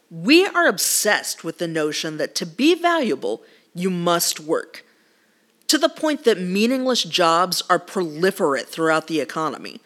We 0.09 0.47
are 0.47 0.65
obsessed 0.65 1.43
with 1.43 1.59
the 1.59 1.67
notion 1.67 2.17
that 2.17 2.33
to 2.33 2.47
be 2.47 2.73
valuable, 2.73 3.43
you 3.75 3.91
must 3.91 4.39
work, 4.39 4.83
to 5.67 5.77
the 5.77 5.87
point 5.87 6.23
that 6.23 6.41
meaningless 6.41 7.03
jobs 7.03 7.61
are 7.69 7.79
proliferate 7.79 8.65
throughout 8.65 9.05
the 9.05 9.19
economy. 9.19 9.81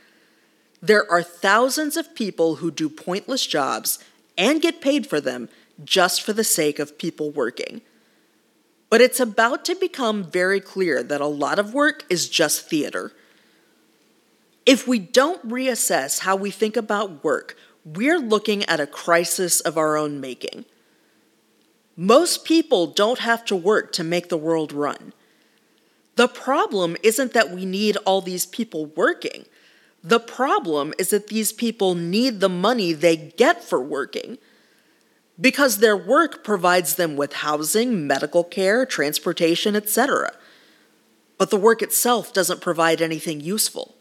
There 0.84 1.10
are 1.10 1.24
thousands 1.24 1.96
of 1.96 2.13
people 2.13 2.56
who 2.56 2.70
do 2.70 2.90
pointless 2.90 3.48
jobs 3.48 4.00
and 4.38 4.62
get 4.62 4.82
paid 4.82 5.08
for 5.08 5.22
them 5.22 5.48
just 5.86 6.22
for 6.22 6.34
the 6.34 6.44
sake 6.44 6.78
of 6.78 6.98
people 6.98 7.32
working. 7.32 7.80
But 8.90 9.00
it's 9.00 9.22
about 9.22 9.63
to 9.63 9.75
become 9.75 10.25
very 10.25 10.60
clear 10.60 11.02
that 11.02 11.22
a 11.22 11.25
lot 11.25 11.58
of 11.58 11.74
work 11.74 12.04
is 12.10 12.28
just 12.28 12.70
theater. 12.70 13.13
If 14.66 14.86
we 14.86 15.00
don't 15.00 15.48
reassess 15.48 16.20
how 16.20 16.36
we 16.36 16.52
think 16.52 16.75
about 16.75 17.24
work, 17.24 17.56
we're 17.86 18.20
looking 18.20 18.66
at 18.66 18.82
a 18.82 18.86
crisis 18.86 19.62
of 19.62 19.78
our 19.78 19.96
own 19.96 20.20
making. 20.20 20.66
Most 21.96 22.44
people 22.44 22.88
don't 22.88 23.20
have 23.20 23.46
to 23.46 23.56
work 23.56 23.94
to 23.94 24.04
make 24.04 24.28
the 24.28 24.36
world 24.36 24.74
run. 24.74 25.13
The 26.18 26.28
problem 26.28 26.98
isn't 27.04 27.32
that 27.32 27.52
we 27.52 27.63
need 27.63 27.96
all 28.06 28.20
these 28.20 28.46
people 28.46 28.88
working. 28.88 29.46
The 30.03 30.19
problem 30.19 30.93
is 31.00 31.12
that 31.12 31.27
these 31.27 31.53
people 31.53 31.95
need 31.95 32.41
the 32.41 32.50
money 32.50 32.91
they 32.91 33.15
get 33.15 33.63
for 33.63 33.81
working 33.81 34.38
because 35.39 35.77
their 35.77 35.95
work 35.95 36.43
provides 36.43 36.95
them 36.95 37.15
with 37.15 37.33
housing, 37.33 38.05
medical 38.05 38.43
care, 38.43 38.86
transportation, 38.86 39.75
etc. 39.75 40.33
But 41.38 41.50
the 41.50 41.57
work 41.57 41.81
itself 41.81 42.33
doesn't 42.33 42.62
provide 42.62 43.01
anything 43.01 43.39
useful. 43.39 43.95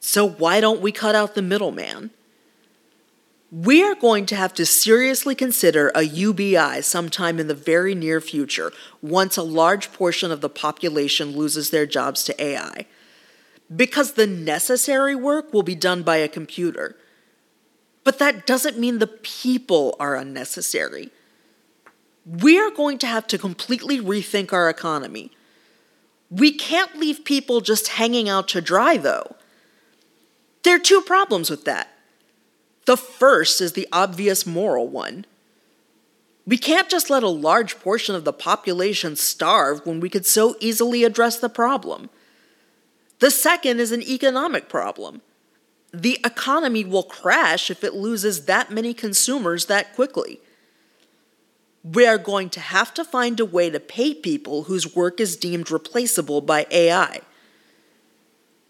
So, 0.00 0.28
why 0.28 0.60
don't 0.60 0.80
we 0.80 0.92
cut 0.92 1.14
out 1.14 1.34
the 1.34 1.42
middleman? 1.42 2.10
We 3.50 3.84
are 3.84 3.94
going 3.94 4.26
to 4.26 4.36
have 4.36 4.54
to 4.54 4.64
seriously 4.64 5.34
consider 5.34 5.92
a 5.94 6.02
UBI 6.02 6.80
sometime 6.80 7.38
in 7.38 7.48
the 7.48 7.54
very 7.54 7.94
near 7.94 8.20
future 8.20 8.72
once 9.02 9.36
a 9.36 9.42
large 9.42 9.92
portion 9.92 10.30
of 10.30 10.40
the 10.40 10.48
population 10.48 11.36
loses 11.36 11.70
their 11.70 11.84
jobs 11.84 12.24
to 12.24 12.42
AI 12.42 12.86
because 13.74 14.12
the 14.12 14.26
necessary 14.26 15.14
work 15.14 15.52
will 15.52 15.62
be 15.62 15.74
done 15.74 16.02
by 16.02 16.16
a 16.16 16.28
computer. 16.28 16.96
But 18.04 18.18
that 18.18 18.46
doesn't 18.46 18.78
mean 18.78 18.98
the 18.98 19.06
people 19.06 19.96
are 20.00 20.16
unnecessary. 20.16 21.10
We 22.26 22.58
are 22.58 22.70
going 22.70 22.98
to 22.98 23.06
have 23.06 23.26
to 23.28 23.38
completely 23.38 24.00
rethink 24.00 24.52
our 24.52 24.68
economy. 24.68 25.30
We 26.30 26.52
can't 26.52 26.96
leave 26.96 27.24
people 27.24 27.60
just 27.60 27.88
hanging 27.88 28.28
out 28.28 28.48
to 28.48 28.60
dry, 28.60 28.96
though. 28.96 29.36
There 30.62 30.76
are 30.76 30.80
two 30.80 31.02
problems 31.02 31.50
with 31.50 31.64
that. 31.64 31.88
The 32.86 32.96
first 32.96 33.60
is 33.60 33.72
the 33.72 33.88
obvious 33.92 34.46
moral 34.46 34.88
one. 34.88 35.24
We 36.46 36.58
can't 36.58 36.88
just 36.88 37.10
let 37.10 37.22
a 37.22 37.28
large 37.28 37.78
portion 37.78 38.14
of 38.14 38.24
the 38.24 38.32
population 38.32 39.14
starve 39.14 39.86
when 39.86 40.00
we 40.00 40.08
could 40.08 40.26
so 40.26 40.56
easily 40.58 41.04
address 41.04 41.38
the 41.38 41.48
problem. 41.48 42.10
The 43.22 43.30
second 43.30 43.78
is 43.78 43.92
an 43.92 44.02
economic 44.02 44.68
problem. 44.68 45.22
The 45.94 46.18
economy 46.24 46.84
will 46.84 47.04
crash 47.04 47.70
if 47.70 47.84
it 47.84 47.94
loses 47.94 48.46
that 48.46 48.72
many 48.72 48.92
consumers 48.92 49.66
that 49.66 49.94
quickly. 49.94 50.40
We 51.84 52.04
are 52.04 52.18
going 52.18 52.50
to 52.50 52.58
have 52.58 52.92
to 52.94 53.04
find 53.04 53.38
a 53.38 53.44
way 53.44 53.70
to 53.70 53.78
pay 53.78 54.12
people 54.12 54.64
whose 54.64 54.96
work 54.96 55.20
is 55.20 55.36
deemed 55.36 55.70
replaceable 55.70 56.40
by 56.40 56.66
AI. 56.72 57.20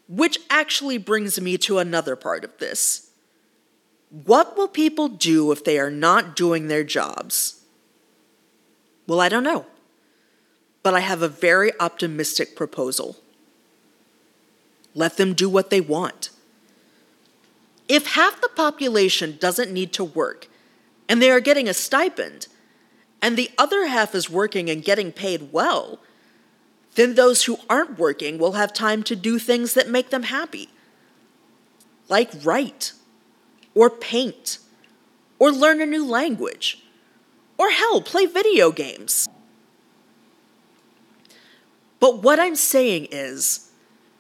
Which 0.07 0.39
actually 0.51 0.99
brings 0.99 1.41
me 1.41 1.57
to 1.57 1.79
another 1.79 2.15
part 2.15 2.45
of 2.45 2.59
this. 2.59 3.09
What 4.11 4.55
will 4.59 4.69
people 4.69 5.09
do 5.09 5.51
if 5.51 5.65
they 5.65 5.79
are 5.79 5.91
not 5.91 6.37
doing 6.37 6.69
their 6.69 6.85
jobs? 6.85 7.65
Well, 9.07 9.19
I 9.19 9.31
don't 9.31 9.45
know. 9.45 9.65
But 10.83 10.93
I 10.93 11.01
have 11.01 11.23
a 11.23 11.29
very 11.29 11.73
optimistic 11.81 12.55
proposal. 12.55 13.17
Let 14.95 15.17
them 15.17 15.35
do 15.35 15.49
what 15.49 15.71
they 15.71 15.81
want. 15.81 16.31
If 17.89 18.15
half 18.15 18.41
the 18.41 18.49
population 18.49 19.37
doesn't 19.41 19.73
need 19.73 19.93
to 19.95 20.05
work 20.05 20.49
and 21.09 21.21
they 21.21 21.31
are 21.31 21.41
getting 21.41 21.69
a 21.69 21.75
stipend, 21.75 22.47
and 23.21 23.37
the 23.37 23.51
other 23.57 23.87
half 23.87 24.15
is 24.15 24.29
working 24.29 24.69
and 24.69 24.85
getting 24.85 25.13
paid 25.13 25.53
well, 25.53 26.01
then 26.97 27.15
those 27.15 27.45
who 27.45 27.59
aren't 27.71 27.99
working 27.99 28.37
will 28.37 28.53
have 28.53 28.73
time 28.73 29.03
to 29.05 29.17
do 29.17 29.39
things 29.39 29.75
that 29.75 29.89
make 29.89 30.11
them 30.11 30.25
happy, 30.25 30.69
like 32.09 32.31
write, 32.43 32.93
or 33.75 33.89
paint, 33.89 34.59
or 35.39 35.51
learn 35.51 35.81
a 35.81 35.87
new 35.87 36.05
language, 36.05 36.83
or 37.57 37.71
hell, 37.71 38.03
play 38.03 38.27
video 38.27 38.71
games. 38.71 39.29
But 42.01 42.23
what 42.23 42.41
I'm 42.41 42.57
saying 42.57 43.09
is, 43.13 43.71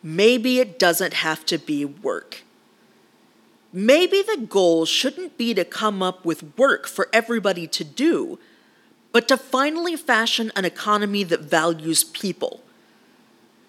maybe 0.03 0.59
it 0.59 0.79
doesn't 0.79 1.15
have 1.15 1.45
to 1.47 1.59
be 1.59 1.85
work. 1.85 2.43
Maybe 3.73 4.23
the 4.23 4.47
goal 4.49 4.85
shouldn't 4.85 5.39
be 5.39 5.55
to 5.55 5.65
come 5.65 6.03
up 6.03 6.25
with 6.25 6.57
work 6.59 6.87
for 6.87 7.09
everybody 7.13 7.67
to 7.69 7.85
do, 7.85 8.39
but 9.13 9.29
to 9.29 9.37
finally 9.37 9.97
fashion 9.97 10.53
an 10.55 10.65
economy 10.65 11.25
that 11.25 11.41
values 11.41 12.05
people. 12.05 12.61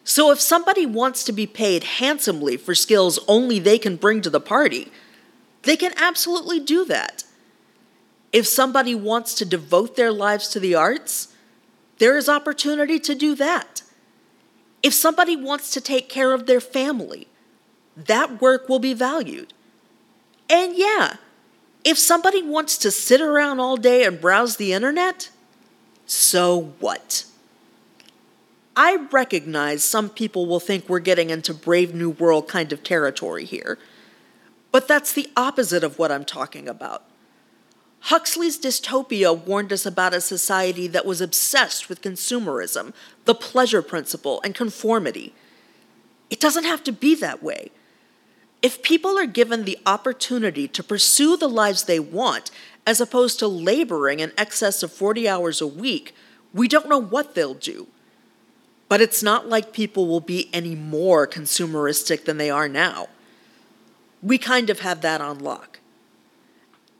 So 0.03 0.31
if 0.31 0.41
somebody 0.41 0.85
wants 0.85 1.23
to 1.23 1.31
be 1.31 1.47
paid 1.47 1.83
handsomely 1.83 2.57
for 2.57 2.75
skills 2.75 3.19
only 3.27 3.59
they 3.59 3.77
can 3.77 3.95
bring 3.95 4.21
to 4.21 4.29
the 4.29 4.41
party, 4.41 4.91
they 5.61 5.77
can 5.77 5.93
absolutely 5.95 6.59
do 6.59 6.83
that. 6.85 7.23
If 8.33 8.45
somebody 8.47 8.95
wants 8.95 9.33
to 9.35 9.45
devote 9.45 9.95
their 9.95 10.11
lives 10.11 10.49
to 10.49 10.59
the 10.59 10.75
arts, 10.75 11.29
there 11.99 12.17
is 12.17 12.27
opportunity 12.27 12.99
to 12.99 13.15
do 13.15 13.35
that. 13.35 13.83
If 14.83 14.93
somebody 14.93 15.35
wants 15.35 15.71
to 15.71 15.81
take 15.81 16.09
care 16.09 16.33
of 16.33 16.45
their 16.45 16.59
family, 16.59 17.27
that 17.95 18.41
work 18.41 18.67
will 18.67 18.79
be 18.79 18.93
valued. 18.93 19.53
And 20.49 20.75
yeah, 20.75 21.15
if 21.83 21.97
somebody 21.97 22.43
wants 22.43 22.77
to 22.79 22.91
sit 22.91 23.21
around 23.21 23.59
all 23.59 23.77
day 23.77 24.03
and 24.03 24.19
browse 24.19 24.57
the 24.57 24.73
internet, 24.73 25.29
so 26.05 26.73
what? 26.79 27.25
I 28.75 29.07
recognize 29.11 29.83
some 29.83 30.09
people 30.09 30.47
will 30.47 30.59
think 30.59 30.89
we're 30.89 30.99
getting 30.99 31.29
into 31.29 31.53
Brave 31.53 31.93
New 31.93 32.09
World 32.09 32.47
kind 32.47 32.73
of 32.73 32.83
territory 32.83 33.45
here, 33.45 33.77
but 34.71 34.87
that's 34.87 35.13
the 35.13 35.29
opposite 35.37 35.83
of 35.83 35.99
what 35.99 36.11
I'm 36.11 36.25
talking 36.25 36.67
about. 36.67 37.03
Huxley's 38.07 38.59
dystopia 38.59 39.37
warned 39.37 39.71
us 39.71 39.85
about 39.85 40.13
a 40.13 40.19
society 40.19 40.87
that 40.87 41.05
was 41.05 41.21
obsessed 41.21 41.87
with 41.87 42.01
consumerism, 42.01 42.93
the 43.25 43.35
pleasure 43.35 43.81
principle, 43.81 44.41
and 44.43 44.53
conformity. 44.53 45.33
It 46.29 46.39
doesn't 46.39 46.65
have 46.65 46.83
to 46.83 46.91
be 46.91 47.15
that 47.15 47.41
way. 47.41 47.71
If 48.61 48.81
people 48.81 49.17
are 49.17 49.25
given 49.25 49.65
the 49.65 49.77
opportunity 49.85 50.67
to 50.69 50.83
pursue 50.83 51.37
the 51.37 51.49
lives 51.49 51.83
they 51.83 51.99
want, 51.99 52.49
as 52.85 52.99
opposed 52.99 53.39
to 53.39 53.47
laboring 53.47 54.19
in 54.19 54.31
excess 54.37 54.83
of 54.83 54.91
40 54.91 55.27
hours 55.27 55.61
a 55.61 55.67
week, 55.67 56.15
we 56.53 56.67
don't 56.67 56.89
know 56.89 57.01
what 57.01 57.35
they'll 57.35 57.53
do. 57.53 57.87
But 58.89 59.01
it's 59.01 59.23
not 59.23 59.49
like 59.49 59.73
people 59.73 60.07
will 60.07 60.19
be 60.19 60.49
any 60.53 60.75
more 60.75 61.25
consumeristic 61.27 62.25
than 62.25 62.37
they 62.37 62.49
are 62.49 62.69
now. 62.69 63.07
We 64.21 64.37
kind 64.37 64.69
of 64.69 64.81
have 64.81 65.01
that 65.01 65.21
on 65.21 65.39
lock. 65.39 65.79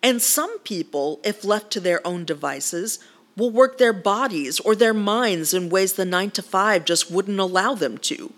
And 0.01 0.21
some 0.21 0.59
people, 0.59 1.21
if 1.23 1.45
left 1.45 1.71
to 1.71 1.79
their 1.79 2.05
own 2.05 2.25
devices, 2.25 2.99
will 3.35 3.49
work 3.49 3.77
their 3.77 3.93
bodies 3.93 4.59
or 4.59 4.75
their 4.75 4.93
minds 4.93 5.53
in 5.53 5.69
ways 5.69 5.93
the 5.93 6.05
9 6.05 6.31
to 6.31 6.41
5 6.41 6.85
just 6.85 7.11
wouldn't 7.11 7.39
allow 7.39 7.73
them 7.73 7.97
to. 7.97 8.31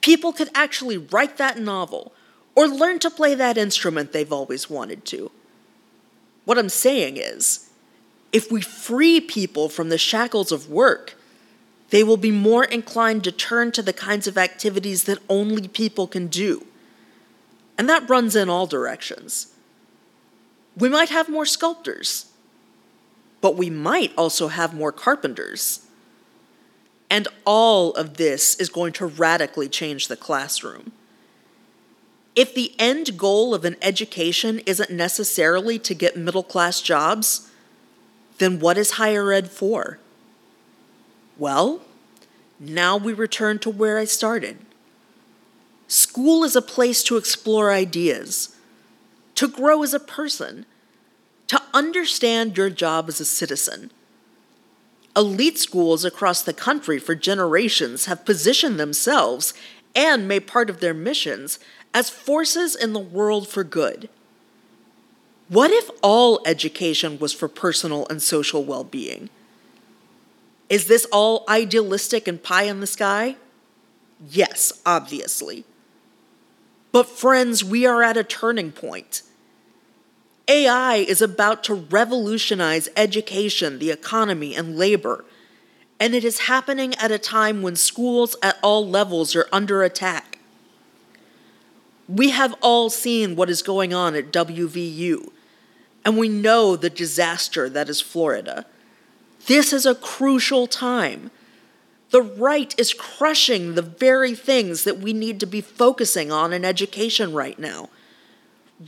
People 0.00 0.32
could 0.32 0.50
actually 0.54 0.98
write 0.98 1.36
that 1.36 1.58
novel 1.58 2.12
or 2.54 2.68
learn 2.68 2.98
to 3.00 3.10
play 3.10 3.34
that 3.34 3.56
instrument 3.56 4.12
they've 4.12 4.32
always 4.32 4.68
wanted 4.68 5.04
to. 5.06 5.30
What 6.44 6.58
I'm 6.58 6.68
saying 6.68 7.16
is, 7.16 7.70
if 8.32 8.50
we 8.50 8.60
free 8.60 9.20
people 9.20 9.68
from 9.68 9.88
the 9.88 9.98
shackles 9.98 10.52
of 10.52 10.68
work, 10.68 11.16
they 11.90 12.02
will 12.02 12.16
be 12.16 12.30
more 12.30 12.64
inclined 12.64 13.24
to 13.24 13.32
turn 13.32 13.70
to 13.72 13.82
the 13.82 13.92
kinds 13.92 14.26
of 14.26 14.36
activities 14.36 15.04
that 15.04 15.20
only 15.28 15.68
people 15.68 16.06
can 16.06 16.26
do. 16.26 16.66
And 17.78 17.88
that 17.88 18.08
runs 18.08 18.34
in 18.34 18.50
all 18.50 18.66
directions. 18.66 19.52
We 20.76 20.88
might 20.88 21.10
have 21.10 21.28
more 21.28 21.46
sculptors, 21.46 22.26
but 23.44 23.56
we 23.56 23.68
might 23.68 24.10
also 24.16 24.48
have 24.48 24.72
more 24.72 24.90
carpenters. 24.90 25.84
And 27.10 27.28
all 27.44 27.92
of 27.92 28.16
this 28.16 28.54
is 28.54 28.70
going 28.70 28.94
to 28.94 29.04
radically 29.04 29.68
change 29.68 30.08
the 30.08 30.16
classroom. 30.16 30.92
If 32.34 32.54
the 32.54 32.72
end 32.78 33.18
goal 33.18 33.54
of 33.54 33.66
an 33.66 33.76
education 33.82 34.60
isn't 34.60 34.90
necessarily 34.90 35.78
to 35.80 35.92
get 35.92 36.16
middle 36.16 36.42
class 36.42 36.80
jobs, 36.80 37.50
then 38.38 38.60
what 38.60 38.78
is 38.78 38.92
higher 38.92 39.30
ed 39.30 39.50
for? 39.50 39.98
Well, 41.36 41.82
now 42.58 42.96
we 42.96 43.12
return 43.12 43.58
to 43.58 43.68
where 43.68 43.98
I 43.98 44.06
started. 44.06 44.56
School 45.86 46.44
is 46.44 46.56
a 46.56 46.62
place 46.62 47.02
to 47.02 47.18
explore 47.18 47.70
ideas 47.70 48.56
to 49.34 49.48
grow 49.48 49.82
as 49.82 49.92
a 49.92 50.00
person, 50.00 50.64
understand 51.74 52.56
your 52.56 52.70
job 52.70 53.08
as 53.08 53.20
a 53.20 53.24
citizen. 53.24 53.90
Elite 55.16 55.58
schools 55.58 56.04
across 56.04 56.42
the 56.42 56.54
country 56.54 56.98
for 56.98 57.14
generations 57.14 58.06
have 58.06 58.24
positioned 58.24 58.80
themselves 58.80 59.52
and 59.94 60.26
made 60.26 60.46
part 60.46 60.70
of 60.70 60.80
their 60.80 60.94
missions 60.94 61.58
as 61.92 62.10
forces 62.10 62.74
in 62.74 62.92
the 62.92 62.98
world 62.98 63.46
for 63.46 63.62
good. 63.62 64.08
What 65.48 65.70
if 65.70 65.90
all 66.02 66.40
education 66.46 67.18
was 67.18 67.32
for 67.32 67.48
personal 67.48 68.06
and 68.08 68.22
social 68.22 68.64
well 68.64 68.82
being? 68.82 69.28
Is 70.68 70.86
this 70.86 71.06
all 71.12 71.44
idealistic 71.48 72.26
and 72.26 72.42
pie 72.42 72.64
in 72.64 72.80
the 72.80 72.86
sky? 72.86 73.36
Yes, 74.28 74.72
obviously. 74.86 75.64
But, 76.90 77.08
friends, 77.08 77.62
we 77.62 77.84
are 77.86 78.02
at 78.02 78.16
a 78.16 78.24
turning 78.24 78.72
point. 78.72 79.22
AI 80.46 80.96
is 80.96 81.22
about 81.22 81.64
to 81.64 81.74
revolutionize 81.74 82.88
education, 82.96 83.78
the 83.78 83.90
economy, 83.90 84.54
and 84.54 84.76
labor. 84.76 85.24
And 85.98 86.14
it 86.14 86.24
is 86.24 86.40
happening 86.40 86.94
at 86.96 87.12
a 87.12 87.18
time 87.18 87.62
when 87.62 87.76
schools 87.76 88.36
at 88.42 88.58
all 88.62 88.86
levels 88.86 89.34
are 89.34 89.48
under 89.52 89.82
attack. 89.82 90.38
We 92.08 92.30
have 92.30 92.54
all 92.60 92.90
seen 92.90 93.36
what 93.36 93.48
is 93.48 93.62
going 93.62 93.94
on 93.94 94.14
at 94.14 94.32
WVU, 94.32 95.30
and 96.04 96.18
we 96.18 96.28
know 96.28 96.76
the 96.76 96.90
disaster 96.90 97.70
that 97.70 97.88
is 97.88 98.02
Florida. 98.02 98.66
This 99.46 99.72
is 99.72 99.86
a 99.86 99.94
crucial 99.94 100.66
time. 100.66 101.30
The 102.10 102.20
right 102.20 102.74
is 102.78 102.92
crushing 102.92 103.74
the 103.74 103.82
very 103.82 104.34
things 104.34 104.84
that 104.84 104.98
we 104.98 105.14
need 105.14 105.40
to 105.40 105.46
be 105.46 105.62
focusing 105.62 106.30
on 106.30 106.52
in 106.52 106.64
education 106.64 107.32
right 107.32 107.58
now. 107.58 107.88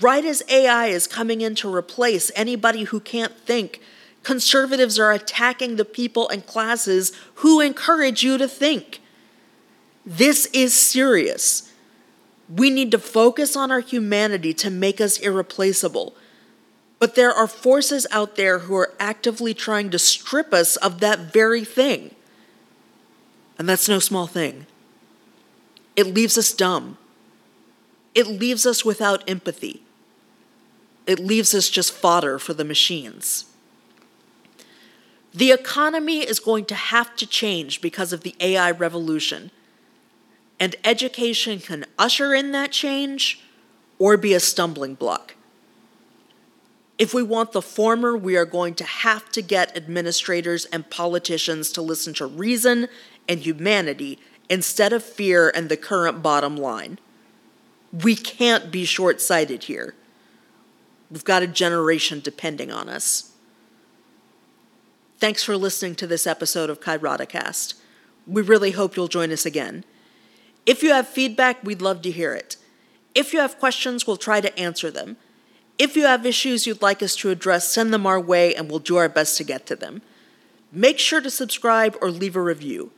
Right 0.01 0.25
as 0.25 0.43
AI 0.49 0.87
is 0.87 1.07
coming 1.07 1.41
in 1.41 1.55
to 1.57 1.73
replace 1.73 2.31
anybody 2.35 2.85
who 2.85 3.01
can't 3.01 3.37
think, 3.39 3.81
conservatives 4.23 4.99
are 4.99 5.13
attacking 5.13 5.77
the 5.77 5.85
people 5.85 6.29
and 6.29 6.45
classes 6.45 7.13
who 7.37 7.61
encourage 7.61 8.23
you 8.23 8.37
to 8.39 8.49
think. 8.49 9.01
This 10.05 10.47
is 10.47 10.75
serious. 10.75 11.73
We 12.49 12.71
need 12.71 12.91
to 12.93 12.99
focus 12.99 13.57
on 13.57 13.71
our 13.71 13.81
humanity 13.81 14.55
to 14.55 14.71
make 14.71 15.01
us 15.01 15.19
irreplaceable. 15.19 16.15
But 16.99 17.15
there 17.15 17.33
are 17.33 17.47
forces 17.47 18.07
out 18.11 18.37
there 18.37 18.61
who 18.61 18.75
are 18.77 18.95
actively 18.99 19.53
trying 19.53 19.91
to 19.91 19.99
strip 19.99 20.53
us 20.53 20.77
of 20.77 21.01
that 21.01 21.33
very 21.33 21.65
thing. 21.65 22.15
And 23.59 23.69
that's 23.69 23.89
no 23.89 23.99
small 23.99 24.27
thing. 24.27 24.67
It 25.95 26.07
leaves 26.07 26.37
us 26.37 26.53
dumb. 26.53 26.99
It 28.17 28.27
leaves 28.27 28.67
us 28.67 28.85
without 28.85 29.23
empathy. 29.29 29.83
It 31.07 31.21
leaves 31.21 31.55
us 31.55 31.71
just 31.71 31.93
fodder 31.93 32.39
for 32.41 32.55
the 32.55 32.65
machines. 32.65 33.45
The 35.35 35.53
economy 35.53 36.21
is 36.21 36.41
going 36.41 36.65
to 36.65 36.75
have 36.75 37.15
to 37.17 37.27
change 37.27 37.81
because 37.83 38.13
of 38.15 38.23
the 38.23 38.35
AI 38.41 38.73
revolution. 38.73 39.53
and 40.59 40.75
education 40.85 41.61
can 41.61 41.85
usher 41.99 42.33
in 42.35 42.53
that 42.53 42.73
change 42.73 43.41
or 43.99 44.17
be 44.17 44.33
a 44.35 44.41
stumbling 44.41 44.95
block. 44.95 45.35
If 46.99 47.13
we 47.13 47.23
want 47.23 47.53
the 47.53 47.61
former, 47.61 48.17
we 48.17 48.37
are 48.37 48.47
going 48.47 48.75
to 48.77 48.85
have 48.85 49.31
to 49.33 49.43
get 49.43 49.77
administrators 49.77 50.65
and 50.67 50.89
politicians 50.89 51.71
to 51.73 51.83
listen 51.83 52.15
to 52.15 52.27
reason 52.27 52.89
and 53.29 53.41
humanity 53.41 54.19
instead 54.49 54.95
of 54.95 55.03
fear 55.05 55.53
and 55.55 55.69
the 55.69 55.77
current 55.77 56.23
bottom 56.23 56.57
line. 56.57 56.99
We 58.03 58.15
can't 58.15 58.71
be 58.71 58.85
short 58.85 59.21
sighted 59.21 59.65
here. 59.65 59.95
We've 61.11 61.25
got 61.25 61.43
a 61.43 61.47
generation 61.47 62.21
depending 62.21 62.71
on 62.71 62.89
us. 62.89 63.33
Thanks 65.19 65.43
for 65.43 65.57
listening 65.57 65.95
to 65.97 66.07
this 66.07 66.27
episode 66.27 66.69
of 66.69 66.81
Kairoticast. 66.81 67.75
We 68.27 68.43
really 68.43 68.73
hope 68.73 68.97
you'll 68.97 69.09
join 69.09 69.31
us 69.31 69.47
again. 69.47 69.85
If 70.67 70.83
you 70.83 70.91
have 70.91 71.09
feedback, 71.09 71.63
we'd 71.63 71.81
love 71.81 72.03
to 72.03 72.11
hear 72.11 72.35
it. 72.35 72.57
If 73.15 73.33
you 73.33 73.39
have 73.39 73.59
questions, 73.59 74.07
we'll 74.07 74.19
try 74.19 74.41
to 74.41 74.59
answer 74.59 74.91
them. 74.91 75.17
If 75.79 75.97
you 75.97 76.05
have 76.05 76.27
issues 76.27 76.67
you'd 76.67 76.83
like 76.83 77.03
us 77.03 77.17
to 77.17 77.31
address, 77.31 77.73
send 77.73 77.95
them 77.95 78.07
our 78.07 78.21
way 78.21 78.55
and 78.55 78.69
we'll 78.69 78.79
do 78.79 78.97
our 78.97 79.09
best 79.09 79.37
to 79.39 79.45
get 79.45 79.67
to 79.67 79.77
them. 79.77 80.03
Make 80.73 80.99
sure 80.99 81.21
to 81.21 81.31
subscribe 81.31 81.97
or 82.03 82.11
leave 82.11 82.37
a 82.37 82.43
review. 82.43 82.91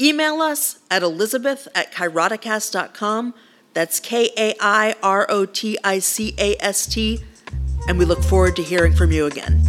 Email 0.00 0.40
us 0.40 0.80
at 0.90 1.02
elizabeth 1.02 1.68
at 1.74 1.92
kairoticast.com. 1.92 3.34
That's 3.72 4.00
K 4.00 4.30
A 4.36 4.54
I 4.60 4.94
R 5.02 5.26
O 5.28 5.46
T 5.46 5.78
I 5.84 5.98
C 5.98 6.34
A 6.38 6.56
S 6.60 6.86
T. 6.86 7.20
And 7.88 7.98
we 7.98 8.04
look 8.04 8.22
forward 8.22 8.56
to 8.56 8.62
hearing 8.62 8.92
from 8.92 9.12
you 9.12 9.26
again. 9.26 9.62